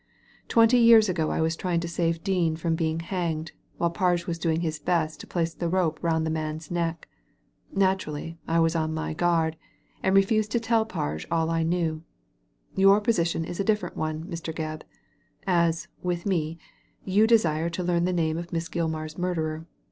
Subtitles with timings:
[0.47, 4.39] Twenty years ago I was trying to save Dean from being hanged, while Pai^e was
[4.39, 7.07] doing his best to place the rope round the man's neck.
[7.71, 9.57] Naturally, I was on my guard,
[10.01, 12.01] and refused to tell Pai^e all I knew.
[12.75, 14.51] Your position is a different one, Mr.
[14.51, 14.81] Gebb;
[15.45, 16.57] as, with me,
[17.05, 19.67] you desire to learn the name of Miss Gilmar's murderer.